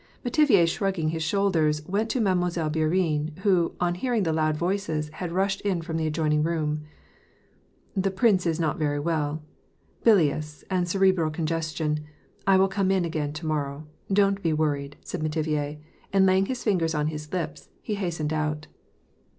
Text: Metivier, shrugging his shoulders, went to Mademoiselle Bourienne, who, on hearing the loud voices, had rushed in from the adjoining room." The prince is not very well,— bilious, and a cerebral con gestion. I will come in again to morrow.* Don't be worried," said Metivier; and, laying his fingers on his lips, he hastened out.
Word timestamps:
Metivier, 0.25 0.65
shrugging 0.65 1.09
his 1.09 1.21
shoulders, 1.21 1.87
went 1.87 2.09
to 2.09 2.19
Mademoiselle 2.19 2.71
Bourienne, 2.71 3.37
who, 3.41 3.75
on 3.79 3.93
hearing 3.93 4.23
the 4.23 4.33
loud 4.33 4.57
voices, 4.57 5.09
had 5.09 5.31
rushed 5.31 5.61
in 5.61 5.83
from 5.83 5.95
the 5.97 6.07
adjoining 6.07 6.41
room." 6.41 6.81
The 7.95 8.09
prince 8.09 8.47
is 8.47 8.59
not 8.59 8.79
very 8.79 8.99
well,— 8.99 9.43
bilious, 10.03 10.63
and 10.71 10.87
a 10.87 10.89
cerebral 10.89 11.29
con 11.29 11.45
gestion. 11.45 11.99
I 12.47 12.57
will 12.57 12.67
come 12.67 12.89
in 12.89 13.05
again 13.05 13.31
to 13.33 13.45
morrow.* 13.45 13.85
Don't 14.11 14.41
be 14.41 14.53
worried," 14.53 14.95
said 15.01 15.21
Metivier; 15.21 15.77
and, 16.11 16.25
laying 16.25 16.47
his 16.47 16.63
fingers 16.63 16.95
on 16.95 17.05
his 17.05 17.31
lips, 17.31 17.69
he 17.83 17.93
hastened 17.93 18.33
out. 18.33 18.65